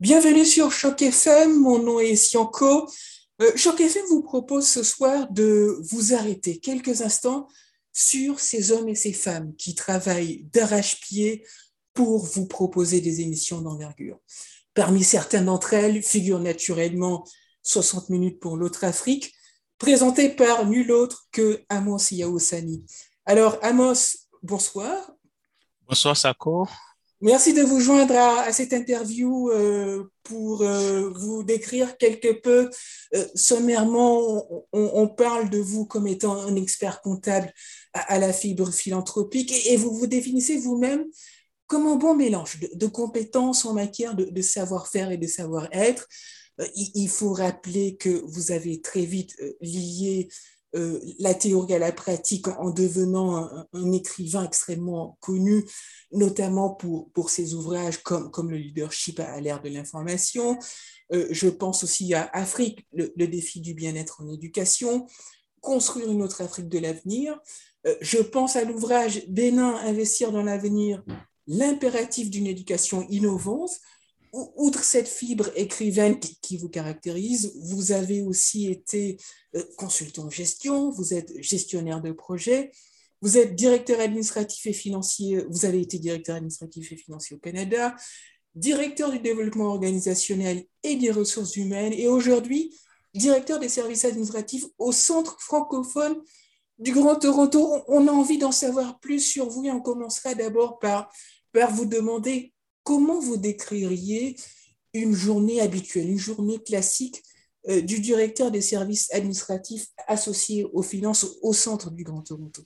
[0.00, 2.90] Bienvenue sur Choc FM, mon nom est Sianco.
[3.42, 7.48] Euh, Choc FM vous propose ce soir de vous arrêter quelques instants
[7.92, 11.46] sur ces hommes et ces femmes qui travaillent d'arrache-pied
[11.92, 14.18] pour vous proposer des émissions d'envergure.
[14.72, 17.22] Parmi certaines d'entre elles figurent naturellement
[17.62, 19.34] 60 minutes pour l'autre Afrique,
[19.76, 22.86] présenté par nul autre que Amos Yaoussani.
[23.26, 25.12] Alors, Amos, bonsoir.
[25.86, 26.66] Bonsoir, Sako.
[27.22, 32.70] Merci de vous joindre à, cette interview euh, pour euh, vous décrire quelque peu
[33.14, 34.66] euh, sommairement.
[34.72, 37.52] On, parle de vous comme étant un expert comptable
[37.92, 41.04] à, la fibre philanthropique et, vous vous définissez vous-même
[41.66, 46.08] comme un bon mélange de, compétences en matière de, savoir-faire et de savoir-être.
[46.74, 50.28] il, faut rappeler que vous avez très vite lié
[50.76, 55.64] euh, la théorie à la pratique en devenant un, écrivain extrêmement connu,
[56.12, 60.58] notamment pour, pour ses ouvrages comme, comme le leadership à, l'ère de l'information.
[61.12, 65.06] Euh, je pense aussi à Afrique, le, défi du bien-être en éducation,
[65.60, 67.38] construire une autre Afrique de l'avenir.
[67.86, 71.02] Euh, je pense à l'ouvrage Bénin, investir dans l'avenir,
[71.48, 73.72] l'impératif d'une éducation innovante,
[74.32, 79.16] outre cette fibre écrivaine qui, vous caractérise, vous avez aussi été
[79.56, 82.70] euh, consultant en gestion, vous êtes gestionnaire de projet,
[83.22, 87.94] vous êtes directeur administratif et financier, vous avez été directeur administratif et financier au Canada,
[88.54, 92.74] directeur du développement organisationnel et des ressources humaines, et aujourd'hui,
[93.14, 96.16] directeur des services administratifs au Centre francophone
[96.78, 97.82] du Grand Toronto.
[97.88, 101.12] On a envie d'en savoir plus sur vous et on commencera d'abord par,
[101.52, 102.52] par vous demander
[102.90, 104.34] comment vous décririez
[104.94, 107.22] une journée habituelle, une journée classique
[107.68, 112.64] euh, du directeur des services administratifs associés aux finances au centre du Grand Toronto?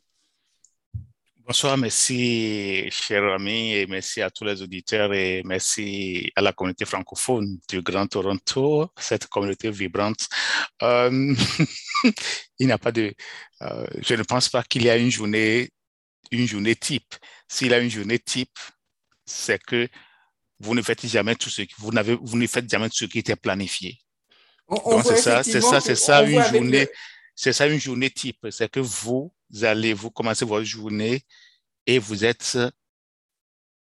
[1.47, 6.87] Bonsoir, merci, cher ami, et merci à tous les auditeurs et merci à la communauté
[6.87, 10.27] francophone du Grand Toronto, cette communauté vibrante.
[10.83, 11.35] Euh,
[12.59, 13.13] il n'y a pas de,
[13.61, 15.69] euh, je ne pense pas qu'il y a une journée,
[16.31, 17.15] une journée type.
[17.47, 18.59] S'il y a une journée type,
[19.27, 19.87] c'est que
[20.65, 23.19] vous ne faites jamais tout ce qui, vous n'avez, vous ne faites jamais ce qui
[23.19, 23.99] était planifié.
[24.69, 26.89] Donc c'est ça, c'est ça, c'est ça une journée,
[27.35, 28.47] c'est ça une journée type.
[28.51, 29.33] C'est que vous
[29.63, 31.23] allez, vous commencez votre journée
[31.87, 32.59] et vous êtes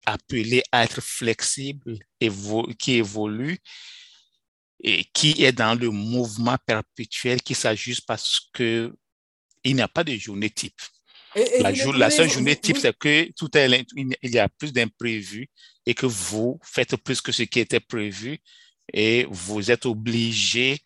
[0.06, 2.30] appelé à être flexible et
[2.78, 3.58] qui évolue
[4.80, 8.94] et qui est dans le mouvement perpétuel qui s'ajuste parce que
[9.64, 10.80] il n'y a pas de journée type
[11.34, 15.48] la, la, seule journée type, c'est que tout est, il y a plus d'imprévus
[15.86, 18.38] et que vous faites plus que ce qui était prévu
[18.92, 20.78] et vous êtes obligé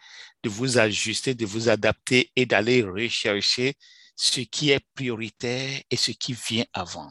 [0.43, 3.75] de vous ajuster, de vous adapter et d'aller rechercher
[4.17, 7.11] ce qui est prioritaire et ce qui vient avant.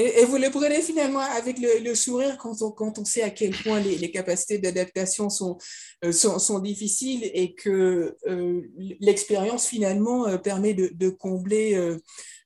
[0.00, 4.10] Et, vous le prenez finalement avec le, sourire quand on, sait à quel point les,
[4.12, 5.58] capacités d'adaptation sont,
[6.04, 8.62] euh, sont, difficiles et que euh,
[9.00, 11.96] l'expérience finalement euh, permet de, combler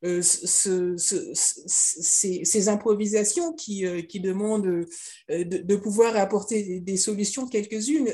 [0.02, 4.86] ce, ces, improvisations qui, demandent
[5.28, 8.08] de, de, pouvoir apporter des, solutions quelques-unes.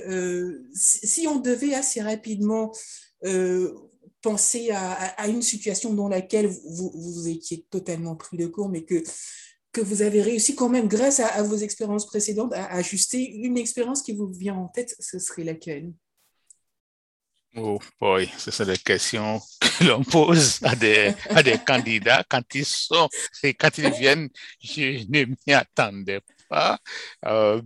[0.74, 2.72] si on devait assez rapidement
[4.20, 9.02] penser à, une situation dans laquelle vous, vous, étiez totalement pris de court, mais que,
[9.72, 14.02] que vous avez réussi quand même, grâce à, vos expériences précédentes, à ajuster une expérience
[14.02, 15.92] qui vous vient en tête, ce serait laquelle?
[17.56, 22.42] Oh boy, ce sont des questions que l'on pose à des, à des candidats quand
[22.54, 23.08] ils sont,
[23.42, 24.28] et quand ils viennent,
[24.60, 26.78] je ne m'y attendais pas.
[27.24, 27.60] Euh,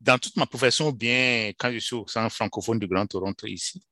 [0.00, 3.82] dans toute ma profession, bien quand je suis au centre francophone du Grand Toronto ici,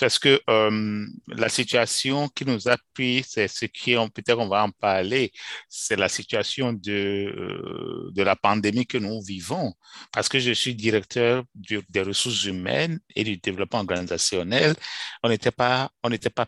[0.00, 4.64] parce que euh, la situation qui nous a pris, c'est ce qui, peut-être on va
[4.64, 5.32] en parler,
[5.68, 9.74] c'est la situation de, euh, de la pandémie que nous vivons.
[10.12, 14.74] Parce que je suis directeur des ressources humaines et du développement organisationnel,
[15.22, 16.46] on n'était pas, on n'était pas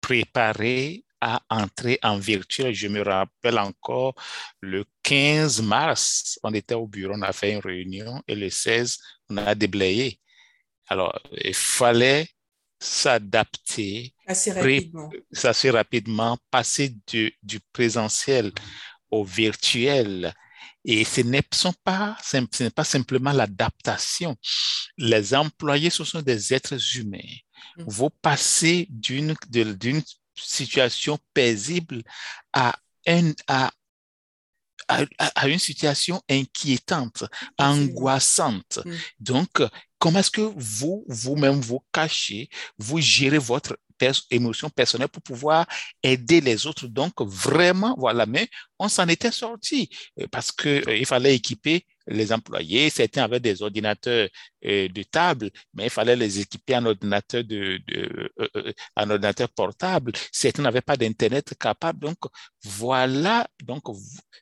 [0.00, 2.74] préparé à entrer en virtuel.
[2.74, 4.14] Je me rappelle encore
[4.60, 8.98] le 15 mars, on était au bureau, on a fait une réunion et le 16,
[9.30, 10.20] on a déblayé.
[10.88, 12.28] Alors, il fallait
[12.78, 15.10] s'adapter assez rapidement.
[15.42, 18.52] assez rapidement, passer du, du présentiel
[19.10, 20.34] au virtuel.
[20.84, 21.42] Et ce n'est
[21.84, 24.36] pas, ce pas simplement l'adaptation.
[24.96, 27.18] Les employés, ce sont des êtres humains.
[27.76, 27.84] Mm.
[27.86, 30.02] Vous passez d'une, d'une
[30.36, 32.02] situation paisible
[32.52, 33.72] à, un, à
[34.88, 37.24] à, une situation inquiétante,
[37.58, 38.80] angoissante.
[38.84, 38.94] Mm.
[39.20, 39.62] Donc,
[39.98, 42.48] comment est-ce que vous, vous-même, vous cachez,
[42.78, 43.76] vous gérez votre
[44.30, 45.66] émotions personnelles pour pouvoir
[46.02, 46.86] aider les autres?
[46.86, 48.48] Donc, vraiment, voilà, mais
[48.78, 49.88] on s'en était sorti
[50.20, 52.90] euh, parce qu'il euh, fallait équiper les employés.
[52.90, 54.28] Certains avaient des ordinateurs
[54.64, 57.42] euh, de table, mais il fallait les équiper en ordinateur,
[58.96, 60.12] en ordinateur portable.
[60.32, 62.00] Certains n'avaient pas d'Internet capable.
[62.00, 62.18] Donc,
[62.62, 63.84] voilà, donc,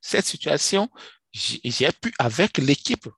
[0.00, 0.90] cette situation,
[1.32, 3.08] j'ai pu, avec l'équipe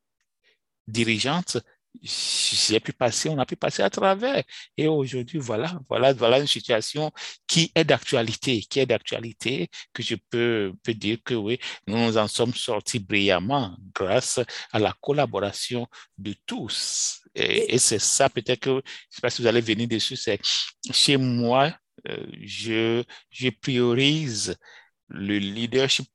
[0.87, 1.59] dirigeante,
[2.03, 4.43] j'ai pu passer, on a pu passer à travers.
[4.77, 7.13] Et aujourd'hui, voilà, voilà, voilà une situation
[7.47, 12.17] qui est d'actualité, qui est d'actualité, que je peux, peux dire que oui, nous nous
[12.19, 14.41] en sommes sortis brillamment grâce
[14.73, 15.87] à la collaboration
[16.19, 17.23] de tous.
[17.35, 20.41] Et, c'est ça, peut-être que, je ne sais pas si vous allez venir dessus, c'est
[20.91, 21.73] chez moi,
[22.09, 24.57] euh, je, je priorise
[25.09, 26.07] le leadership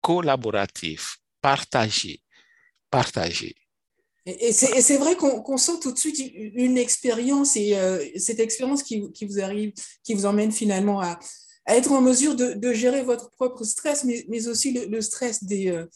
[0.00, 2.22] collaboratif, partagé,
[2.90, 3.54] partagé.
[4.26, 9.00] Et, c'est vrai qu'on sent tout de suite une expérience et euh, cette expérience qui,
[9.00, 9.72] vous arrive,
[10.02, 11.18] qui vous emmène finalement à,
[11.66, 15.86] être en mesure de, gérer votre propre stress, mais, aussi le, stress des, euh,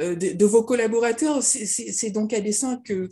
[0.00, 1.42] euh, de, vos collaborateurs.
[1.42, 3.08] C'est donc à dessein que,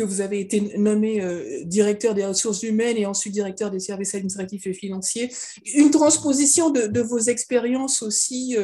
[0.00, 1.22] que vous avez été nommé
[1.64, 5.30] directeur des ressources humaines et ensuite directeur des services administratifs et financiers.
[5.74, 8.56] Une transposition de, vos expériences aussi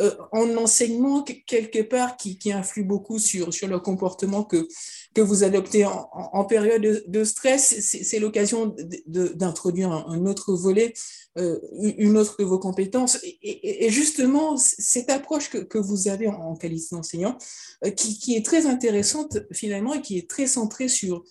[0.00, 4.66] euh, en enseignement quelque part qui, qui, influe beaucoup sur, sur le comportement que,
[5.14, 7.80] que vous adoptez en, période de, stress.
[7.80, 8.74] C'est l'occasion
[9.06, 10.92] d'introduire un, autre volet,
[11.38, 11.60] euh,
[11.98, 13.18] une autre de vos compétences.
[13.42, 17.38] Et, justement, cette approche que, vous avez en, qualité d'enseignant,
[17.84, 21.24] euh, qui, est très intéressante finalement et qui est très centrée sur,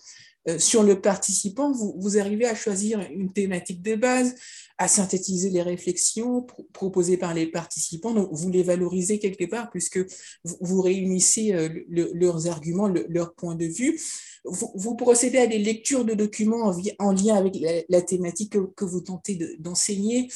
[0.58, 4.34] sur le participant, vous, arrivez à choisir une thématique de base,
[4.78, 8.12] à synthétiser les réflexions proposées par les participants.
[8.12, 10.00] Donc, vous les valorisez quelque part puisque
[10.42, 14.00] vous, réunissez euh, leurs arguments, leur point de vue.
[14.44, 17.56] Vous, procédez à des lectures de documents en, lien avec
[17.88, 20.28] la, thématique que, vous tentez d'enseigner.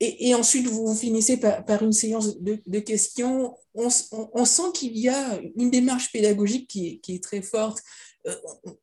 [0.00, 3.54] et, ensuite, vous finissez par, une séance de, questions.
[3.74, 7.80] On, sent qu'il y a une démarche pédagogique qui est très forte,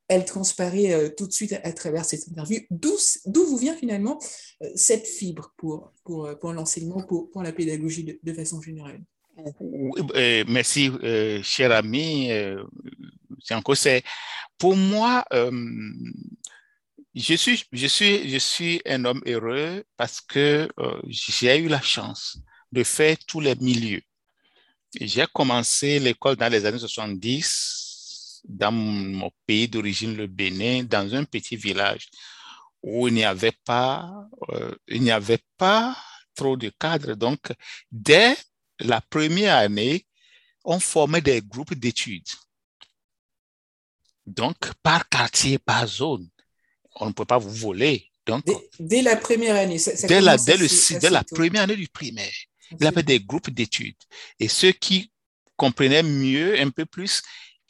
[0.07, 2.59] elle transparaît euh, tout de suite à, travers cette interview.
[2.69, 4.19] D'où vous vient finalement
[4.61, 9.01] euh, cette fibre pour, pour, pour l'enseignement, pour, pour, la pédagogie de, façon générale?
[10.47, 10.91] Merci,
[11.41, 12.29] cher ami.
[13.73, 14.03] c'est
[14.57, 15.25] pour moi,
[17.15, 20.69] je suis, je, suis, je suis un homme heureux parce que
[21.07, 22.37] j'ai eu la chance
[22.71, 24.01] de faire tous les milieux.
[24.99, 27.90] J'ai commencé l'école dans les années 70
[28.43, 32.09] dans mon pays d'origine, le Bénin, dans un petit village
[32.83, 35.95] où il n'y avait pas, euh, il n'y avait pas
[36.35, 37.13] trop de cadres.
[37.13, 37.39] Donc,
[37.91, 38.35] dès
[38.79, 40.05] la première année,
[40.63, 42.27] on formait des groupes d'études.
[44.25, 46.27] Donc, par quartier, par zone.
[46.95, 48.07] On ne peut pas vous voler.
[48.25, 48.45] Donc,
[48.79, 49.77] dès, la première année.
[50.07, 52.33] dès, la, dès, le, dès la première année du primaire,
[52.71, 53.95] il y avait des groupes d'études.
[54.39, 55.11] Et ceux qui
[55.55, 57.21] comprenaient mieux, un peu plus,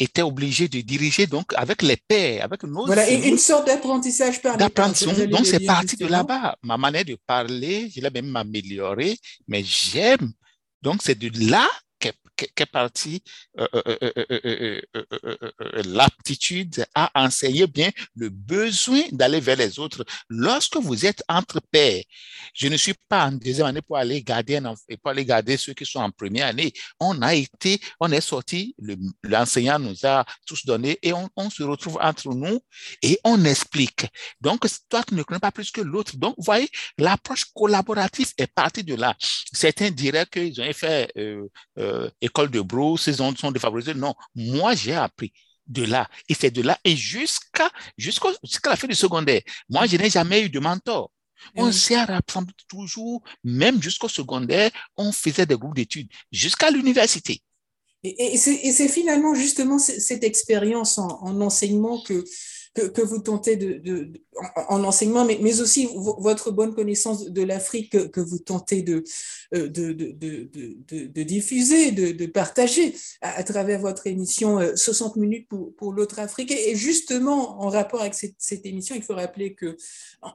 [0.02, 4.58] était obligé de diriger donc avec les pairs, avec nos Voilà, une sorte d'apprentissage par
[4.58, 5.28] D'apprentissage.
[5.28, 6.56] Donc, c'est parti de là-bas.
[6.64, 9.18] Ma manière de parler, je l'ai même améliorée,
[9.48, 10.32] mais j'aime.
[10.82, 11.68] Donc, c'est de là
[12.72, 13.24] partie
[15.86, 20.06] l'aptitude à enseigner bien le besoin d'aller vers les autres.
[20.30, 22.04] Lorsque vous êtes entre pairs,
[22.54, 24.60] je ne suis pas en deuxième année pour aller garder
[25.26, 26.74] garder ceux qui sont en première année.
[27.00, 28.76] On a été, on est sorti,
[29.24, 32.60] l'enseignant nous a tous donné et on, se retrouve entre nous
[33.02, 34.06] et on explique.
[34.40, 36.16] Donc, toi, tu ne connais pas plus que l'autre.
[36.18, 39.16] Donc, vous voyez, l'approche collaborative est partie de là.
[39.52, 43.94] Certains diraient qu'ils ont fait euh, euh, école de brousse, ces zones sont défavorisées.
[43.94, 45.32] Non, moi, j'ai appris
[45.68, 46.10] de là.
[46.28, 48.30] Et c'est de là et jusqu'à jusqu'à
[48.66, 49.42] la fin du secondaire.
[49.70, 51.12] Moi, je n'ai jamais eu de mentor.
[51.56, 57.42] On s'est rassemblés toujours, même jusqu'au secondaire, on faisait des groupes d'études jusqu'à l'université.
[58.04, 62.24] Et, c'est finalement justement cette expérience en enseignement que,
[62.74, 64.12] que, vous tentez de,
[64.70, 69.04] en, enseignement, mais, mais, aussi votre bonne connaissance de l'Afrique que, vous tentez de,
[69.52, 76.20] de, de diffuser, de, partager à, travers votre émission 60 euh, minutes pour, pour l'autre
[76.20, 76.52] Afrique.
[76.52, 79.76] Et justement, en rapport avec cette, cette, émission, il faut rappeler que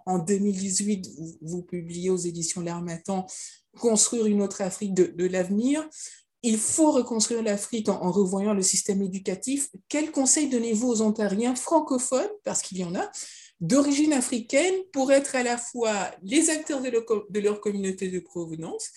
[0.05, 3.27] en 2018, vous, vous publiez aux éditions L'Armatan
[3.79, 5.87] Construire une autre Afrique de, l'avenir
[6.47, 9.69] il faut reconstruire l'Afrique en, revoyant le système éducatif.
[9.89, 13.11] Quel conseil donnez-vous aux Ontariens francophones, parce qu'il y en a,
[13.61, 18.91] d'origine africaine, pour être à la fois les acteurs de leur, communauté de provenance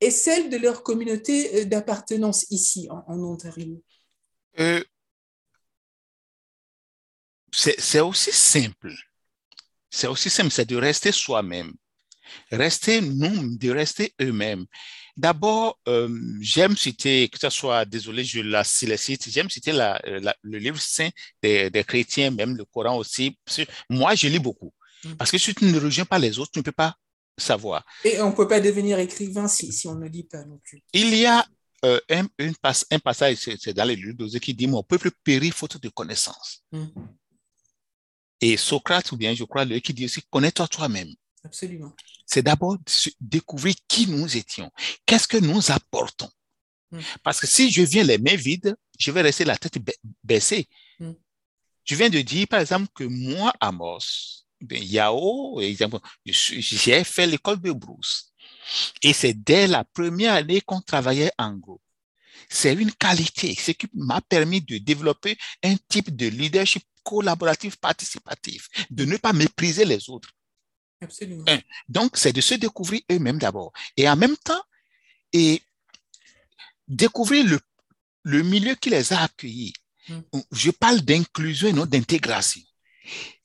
[0.00, 3.80] et celle de leur communauté euh, d'appartenance ici, en, Ontario?
[4.58, 4.82] Euh,
[7.52, 8.92] C'est aussi simple.
[9.90, 11.72] C'est aussi simple, c'est de rester soi-même.
[12.50, 14.66] Rester nous, de rester eux-mêmes.
[15.16, 16.08] D'abord, euh,
[16.40, 21.08] j'aime citer, que ce soit, désolé, je la cite, j'aime citer la, le livre saint
[21.42, 23.38] des, des, chrétiens, même le Coran aussi.
[23.88, 24.74] moi, je lis beaucoup.
[25.04, 25.14] Mm.
[25.14, 26.94] Parce que si tu ne rejoins pas les autres, tu ne peux pas
[27.38, 27.84] savoir.
[28.04, 30.82] Et on ne peut pas devenir écrivain si, si on ne lit pas non plus.
[30.92, 31.46] Il y a
[31.84, 32.54] euh, un, une
[32.90, 36.62] un, passage, c'est dans les livres qui dit Mon peuple périt faute de connaissance.
[36.72, 36.86] Mm.
[38.40, 41.12] Et Socrate, ou bien je crois, lui qui dit aussi Connais-toi toi-même.
[41.46, 41.94] Absolument.
[42.26, 42.76] C'est d'abord
[43.20, 44.70] découvrir qui nous étions,
[45.06, 46.30] qu'est-ce que nous apportons?
[46.90, 46.98] Mm.
[47.22, 49.78] Parce que si je viens les mains vides, je vais rester la tête
[50.24, 50.68] baissée.
[50.98, 51.12] Mm.
[51.84, 55.60] Je viens de dire, par exemple, que moi, Amos, ben, Yao,
[56.24, 58.32] j'ai fait l'école de Bruce.
[59.02, 61.82] Et c'est dès la première année qu'on travaillait en groupe.
[62.48, 68.68] C'est une qualité, ce qui m'a permis de développer un type de leadership collaboratif participatif,
[68.90, 70.30] de ne pas mépriser les autres.
[71.00, 71.44] Absolument.
[71.88, 73.72] Donc, c'est de se découvrir eux-mêmes d'abord.
[73.96, 74.62] Et en même temps,
[75.32, 75.62] et
[76.88, 77.60] découvrir le,
[78.22, 79.74] le milieu qui les a accueillis.
[80.08, 80.20] Mm.
[80.52, 82.62] Je parle d'inclusion et non d'intégration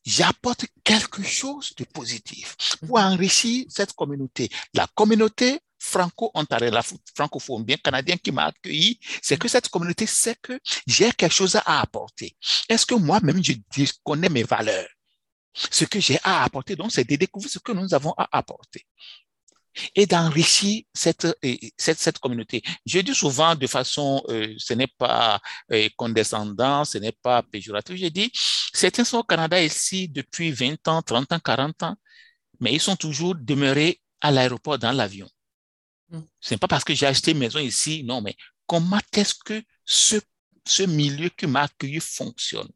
[0.05, 2.55] j'apporte quelque chose de positif
[2.87, 3.05] pour mhm.
[3.05, 4.49] enrichir cette communauté.
[4.73, 6.83] La communauté franco-ontarienne, la
[7.15, 11.55] francophone, bien canadienne qui m'a accueilli, c'est que cette communauté sait que j'ai quelque chose
[11.55, 12.35] à apporter.
[12.69, 13.53] Est-ce que moi-même, je
[14.03, 14.87] connais mes valeurs?
[15.53, 18.85] Ce que j'ai à apporter, donc, c'est de découvrir ce que nous avons à apporter
[19.95, 21.27] et d'enrichir cette,
[21.77, 22.61] cette, cette, communauté.
[22.85, 25.39] Je dis souvent de façon, euh, ce n'est pas
[25.71, 28.31] euh, condescendant, ce n'est pas péjoratif, je dis,
[28.73, 31.95] certains sont au Canada ici depuis 20 ans, 30 ans, 40 ans,
[32.59, 35.29] mais ils sont toujours demeurés à l'aéroport dans l'avion.
[36.09, 36.19] Mm.
[36.39, 38.35] Ce n'est pas parce que j'ai acheté une maison ici, non, mais
[38.67, 40.17] comment est-ce que ce,
[40.65, 42.69] ce milieu qui m'a accueilli fonctionne?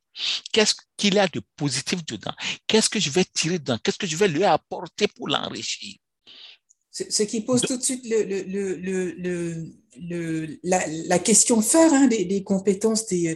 [0.51, 2.34] Qu'est-ce qu'il y a de positif dedans?
[2.67, 3.77] Qu'est-ce que je vais tirer dedans?
[3.84, 5.95] Qu'est-ce que je vais lui apporter pour l'enrichir?
[6.91, 12.24] Ce qui pose tout de suite le, le, le, la, la, question phare hein, des,
[12.24, 13.36] des, compétences des,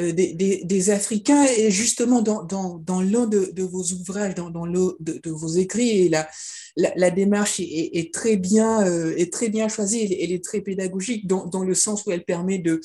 [0.00, 1.44] euh, des, des, Africains.
[1.44, 5.30] Et justement, dans, dans, dans l'un de, de, vos ouvrages, dans, dans l'un de, de,
[5.30, 6.28] vos écrits, et la,
[6.76, 11.62] la, démarche est, très bien, euh, est très bien choisie, elle, est très pédagogique dans,
[11.62, 12.80] le sens où elle permet de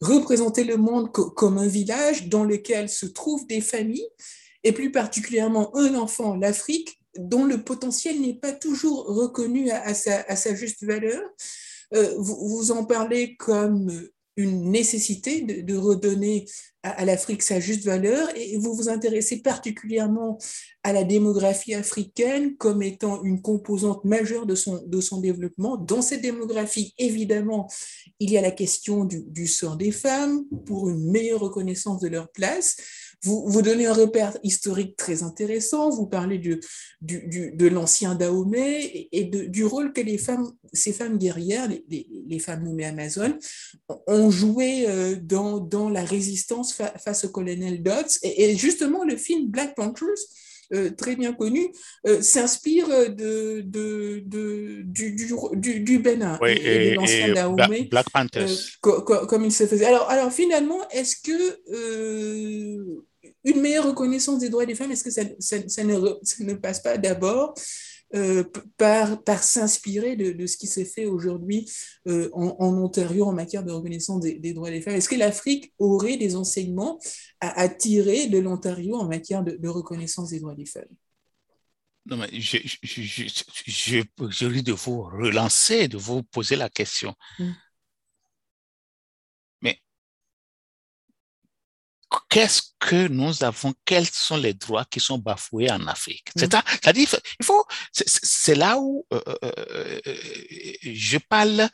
[0.00, 4.08] représenter le monde comme un village dans lequel se trouvent des familles,
[4.64, 10.54] et plus particulièrement un enfant, l'Afrique, dont le potentiel n'est pas toujours reconnu à, sa,
[10.54, 11.22] juste valeur.
[11.94, 13.90] Euh, vous, en parlez comme
[14.36, 16.46] une nécessité de, redonner
[16.82, 20.38] à, l'Afrique sa juste valeur et vous vous intéressez particulièrement
[20.82, 25.76] à la démographie africaine comme étant une composante majeure de son, de son développement.
[25.76, 27.68] Dans cette démographie, évidemment,
[28.20, 32.08] il y a la question du, du sort des femmes pour une meilleure reconnaissance de
[32.08, 32.76] leur place
[33.22, 39.64] vous, vous donnez un repère historique très intéressant, vous parlez de l'ancien Dahomey et, du
[39.64, 43.38] rôle que les femmes, ces femmes guerrières, les, les, femmes nommées Amazones,
[44.06, 48.18] ont joué euh, dans, dans la résistance face au colonel Dodds.
[48.22, 50.06] Et, justement, le film Black Panthers,
[50.96, 51.68] très bien connu,
[52.06, 55.16] euh, s'inspire de, de, de, du,
[55.54, 57.88] du, du, Bénin et, de l'ancien Dahomey.
[57.90, 58.78] Black Panthers.
[58.80, 59.86] comme il se faisait.
[59.86, 63.04] Alors, alors finalement, est-ce que
[63.44, 67.54] une meilleure reconnaissance des droits des femmes, est-ce que ça, ne, passe pas d'abord
[68.16, 68.44] euh,
[68.78, 71.70] par, par s'inspirer de, ce qui s'est fait aujourd'hui
[72.06, 76.16] euh, en, Ontario en matière de reconnaissance des, droits des femmes Est-ce que l'Afrique aurait
[76.16, 76.98] des enseignements
[77.40, 80.84] à, tirer de l'Ontario en matière de, reconnaissance des droits des femmes?
[82.06, 83.02] Non, mais je, je,
[83.66, 87.14] je, de vous relancer, de vous poser la question.
[87.38, 87.50] Mm.
[92.28, 96.28] Qu'est-ce que nous avons, quels sont les droits qui sont bafoués en Afrique.
[96.36, 96.40] Mm.
[96.40, 97.08] C'est-à-dire,
[97.40, 100.16] il faut, c'est là où euh, euh, euh,
[100.82, 101.68] je parle.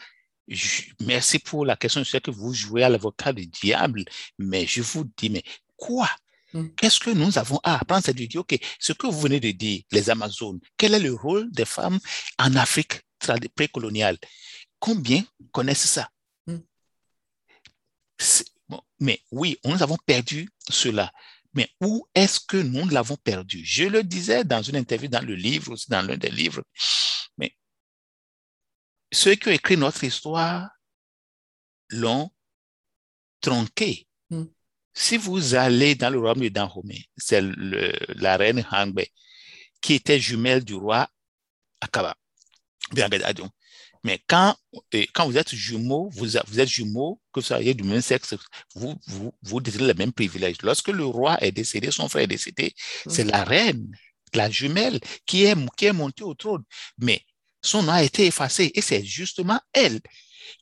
[1.00, 2.02] merci pour la question.
[2.02, 4.04] Je sais que vous jouez à l'avocat du diable,
[4.38, 5.42] mais je vous dis, mais
[5.76, 6.08] quoi?
[6.52, 6.68] Mm.
[6.76, 8.02] Qu'est-ce que nous avons à apprendre?
[8.04, 11.14] C'est de dire, OK, ce que vous venez de dire, les Amazones, quel est le
[11.14, 11.99] rôle des femmes
[12.38, 13.00] en Afrique
[13.54, 14.18] précoloniale?
[14.78, 16.08] Combien connaissent ça?
[16.46, 16.58] Mm.
[19.00, 21.12] Mais oui, nous avons perdu cela.
[21.55, 23.62] Mais où est-ce que nous l'avons perdu?
[23.64, 26.62] Je le disais dans une interview dans le livre, aussi dans l'un des livres.
[27.37, 27.55] Mais
[29.12, 30.71] ceux qui ont écrit notre histoire
[31.91, 32.31] l'ont
[33.41, 34.07] tronqué.
[34.31, 34.45] Hmm.
[34.95, 39.02] Si vous allez dans le royaume de Dahomey, c'est la reine Hangbe
[39.81, 41.09] qui était jumelle du roi
[41.81, 42.17] Akaba.
[44.04, 44.56] Mais quand,
[45.14, 48.35] quand vous êtes jumeaux, vous, vous êtes jumeaux, que vous soyez du même sexe,
[48.75, 50.56] vous, vous, vous détenez les mêmes privilèges.
[50.62, 52.75] Lorsque le roi est décédé, son frère est décédé,
[53.06, 53.88] c'est la reine
[54.35, 56.64] la jumelle qui est, qui est montée au trône.
[56.99, 57.25] Mais
[57.62, 60.00] son nom a été effacé et c'est justement elle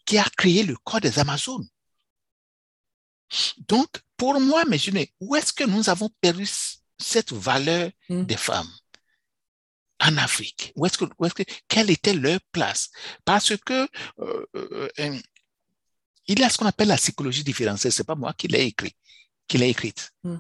[0.05, 1.67] qui a créé le corps des Amazones.
[3.69, 6.49] Donc, pour moi, imaginez, où est-ce que nous avons perdu
[6.99, 8.25] cette valeur mm.
[8.25, 8.71] des femmes?
[10.01, 10.73] En Afrique?
[10.77, 12.91] Où est-ce que, est que, Quelle était leur place?
[13.25, 13.89] Parce que
[14.21, 15.19] euh, euh, euh,
[16.27, 17.93] il y a ce qu'on appelle la psychologie différentielle.
[17.93, 18.95] C'est pas moi qui l'ai écrit,
[19.49, 20.13] qui l'ai écrite.
[20.25, 20.37] Mm.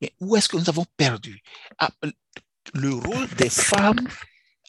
[0.00, 1.42] Mais où est-ce que nous avons perdu?
[1.78, 1.90] Ah,
[2.74, 4.08] Le rôle des femmes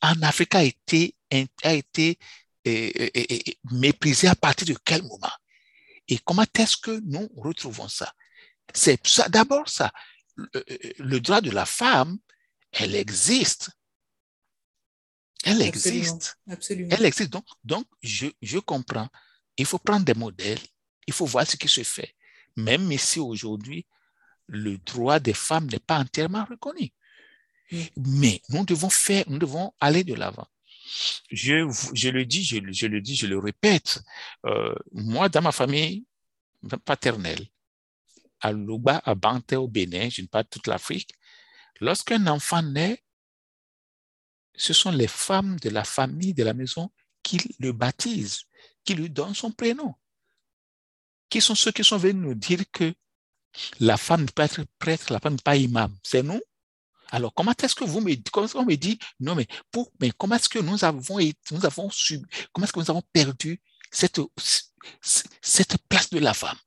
[0.02, 1.16] en Afrique a été,
[1.64, 2.18] a été
[3.72, 5.32] méprisé à partir de quel moment?
[6.08, 8.14] Et comment est-ce que nous retrouvons ça?
[8.74, 9.92] C'est ça, d'abord ça.
[10.36, 12.18] Le, droit de la femme,
[12.72, 13.72] elle existe.
[15.44, 16.38] Elle existe.
[16.50, 16.96] Absolument.
[16.98, 17.32] Elle existe.
[17.32, 19.08] Donc, donc je, je comprends.
[19.58, 20.60] Il faut prendre des modèles.
[21.08, 22.14] Il faut voir ce qui se fait.
[22.56, 23.86] Même ici aujourd'hui,
[24.48, 26.92] le droit des femmes n'est pas entièrement reconnu.
[27.98, 30.48] Mais nous devons faire, nous devons aller de l'avant.
[31.32, 34.02] Je, je le dis, je, je, le dis, je le répète.
[34.46, 36.06] Euh, moi, dans ma famille
[36.86, 37.46] paternelle,
[38.40, 41.12] à Luba, à Banté, au Bénin, je ne parle pas toute l'Afrique,
[41.82, 43.04] lorsqu'un enfant naît,
[44.58, 46.92] ce sont les femmes de la famille, de la maison,
[47.24, 48.42] qui le baptisent,
[48.84, 49.94] qui lui donnent son prénom.
[51.30, 52.94] Qui sont ceux qui sont venus nous dire que
[53.80, 55.96] la femme ne peut être prêtre, la femme ne peut pas imam.
[56.04, 56.42] C'est nous?
[57.10, 59.48] Alors, comment est-ce que vous me, comment on me dit, non, mais,
[60.18, 61.20] comment est-ce que nous avons,
[61.52, 63.62] nous avons subi, comment est-ce que nous avons perdu
[63.92, 64.20] cette,
[65.88, 66.58] place de la femme?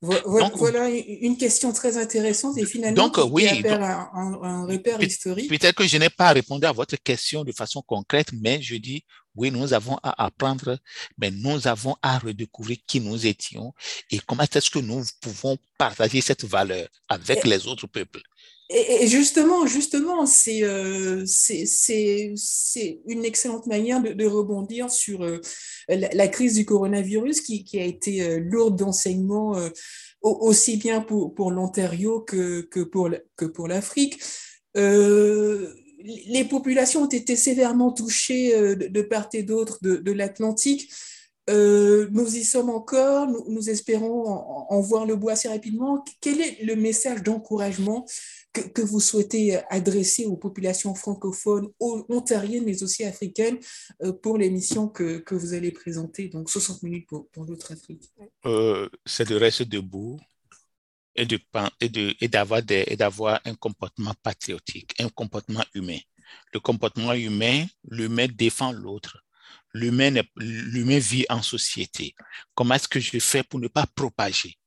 [0.00, 5.48] Voilà une question très intéressante et finalement donc, oui, un, un, repère historique.
[5.48, 9.04] Peut-être que je n'ai pas répondu à votre question de façon concrète, mais je dis
[9.36, 10.78] oui, nous avons à apprendre,
[11.18, 13.72] mais nous avons à redécouvrir qui nous étions
[14.10, 18.22] et comment est-ce que nous pouvons partager cette valeur avec les autres peuples.
[18.72, 21.24] Et, justement, justement, c'est euh,
[23.06, 25.40] une excellente manière de, rebondir sur euh,
[25.88, 29.56] la, crise du coronavirus qui, qui a été euh, lourde d'enseignements
[30.22, 34.22] aussi bien pour, pour l'Ontario que, que, pour, que pour l'Afrique.
[34.74, 40.92] les populations ont été sévèrement touchées de, part et d'autre de, de l'Atlantique.
[41.48, 46.04] nous y sommes encore, nous, espérons en, voir le bois assez rapidement.
[46.20, 48.04] Quel est le message d'encouragement
[48.52, 53.58] que, vous souhaitez adresser aux populations francophones, ontariennes, mais aussi africaines,
[54.02, 58.10] euh, pour l'émission que, que, vous allez présenter, donc 60 minutes pour, pour l'autre Afrique
[58.46, 60.18] euh, C'est de rester debout
[61.14, 65.98] et d'avoir de, et et d'avoir un comportement patriotique, un comportement humain.
[66.54, 69.24] Le comportement humain, l'humain défend l'autre.
[69.74, 70.22] L'humain
[70.98, 72.14] vit en société.
[72.54, 74.59] Comment est-ce que je fais pour ne pas propager?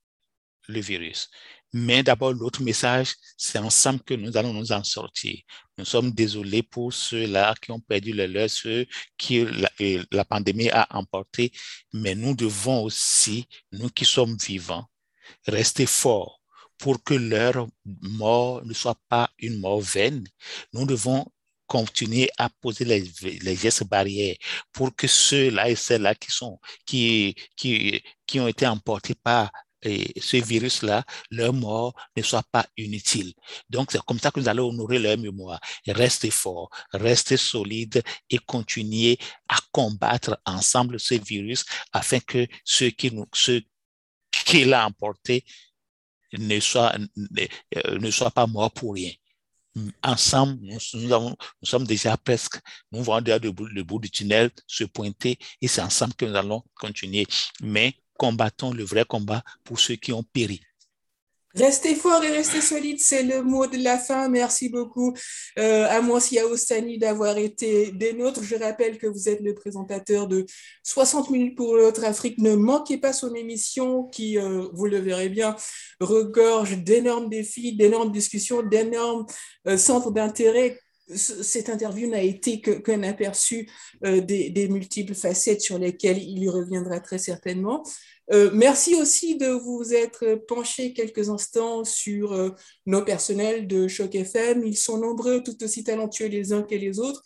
[0.67, 1.29] Le virus
[1.73, 5.39] mais d'abord, l'autre message, c'est ensemble que nous allons nous en sortir.
[5.77, 8.85] Nous sommes désolés pour ceux-là qui ont perdu le leur, ceux
[9.17, 9.43] qui
[10.11, 11.51] la, pandémie a emporté,
[11.91, 14.85] mais nous devons aussi, nous qui sommes vivants,
[15.47, 16.39] rester forts
[16.77, 20.23] pour que leur mort ne soit pas une mort vaine.
[20.73, 21.25] Nous devons
[21.65, 23.03] continuer à poser les,
[23.41, 24.35] les gestes barrières
[24.71, 26.31] pour que ceux-là et celles-là qui
[26.85, 29.51] qui, qui, qui ont été emportés par
[29.83, 33.33] et ce virus-là, leur mort ne soit pas inutile.
[33.69, 35.59] Donc, c'est comme ça que nous allons honorer leur mémoire.
[35.87, 39.17] Rester fort, rester solide et continuer
[39.47, 43.25] à combattre ensemble ce virus afin que ceux qui nous,
[44.65, 45.45] l'ont emporté
[46.33, 49.11] ne soient, ne, ne soient pas morts pour rien
[50.03, 52.59] ensemble, nous, sommes déjà presque,
[52.91, 56.63] nous voyons déjà le bout du tunnel se pointer et c'est ensemble que nous allons
[56.75, 57.25] continuer.
[57.61, 60.61] Mais combattons le vrai combat pour ceux qui ont péri.
[61.55, 64.29] Restez fort et restez solide, c'est le mot de la fin.
[64.29, 65.13] Merci beaucoup
[65.59, 65.99] euh, à
[66.31, 68.41] Yaostani d'avoir été des nôtres.
[68.41, 70.45] Je rappelle que vous êtes le présentateur de
[70.83, 72.37] 60 minutes pour l'autre Afrique.
[72.37, 75.57] Ne manquez pas son émission qui, euh, vous le verrez bien,
[75.99, 79.25] regorge d'énormes défis, d'énormes discussions, d'énormes
[79.67, 83.69] euh, centres d'intérêt cette interview n'a été qu'un aperçu
[84.05, 87.83] euh, des, multiples facettes sur lesquelles il y reviendra très certainement.
[88.31, 92.51] Euh, merci aussi de vous être penché quelques instants sur euh,
[92.85, 94.63] nos personnels de Choc FM.
[94.65, 97.23] Ils sont nombreux, tout aussi talentueux les uns que les autres.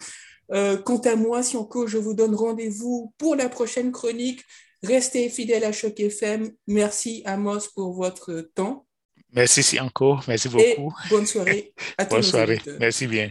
[0.50, 4.42] quant à moi, si encore je vous donne rendez-vous pour la prochaine chronique.
[4.82, 6.52] Restez fidèles à Choc FM.
[6.68, 8.87] Merci Amos pour votre temps.
[9.34, 10.24] Merci encore.
[10.28, 10.94] Merci beaucoup.
[11.10, 12.16] bonne soirée à tous.
[12.16, 12.62] Bonne soirée.
[12.80, 13.30] Merci bien.